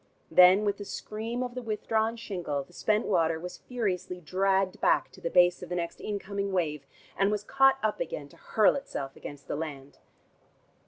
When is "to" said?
5.11-5.21, 8.29-8.35